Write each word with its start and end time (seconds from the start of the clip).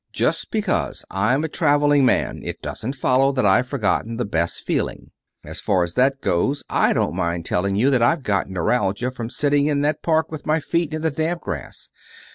Just 0.13 0.49
because 0.49 1.05
I'm 1.11 1.43
a 1.43 1.47
traveling 1.47 2.07
man 2.07 2.41
it 2.43 2.59
doesn't 2.63 2.95
follow 2.95 3.31
that 3.33 3.45
I've 3.45 3.67
forgotten 3.67 4.17
the 4.17 4.25
Bess 4.25 4.57
feeling. 4.57 5.11
As 5.45 5.59
far 5.59 5.83
as 5.83 5.93
that 5.93 6.21
goes, 6.21 6.63
I 6.71 6.91
don't 6.91 7.13
mind 7.13 7.45
telling 7.45 7.75
you 7.75 7.91
that 7.91 8.01
I've 8.01 8.23
got 8.23 8.49
neuralgia 8.49 9.11
from 9.11 9.29
sitting 9.29 9.67
in 9.67 9.81
that 9.81 10.01
park 10.01 10.31
with 10.31 10.43
my 10.43 10.59
feet 10.59 10.91
in 10.91 11.03
the 11.03 11.11
damp 11.11 11.41
grass. 11.41 11.91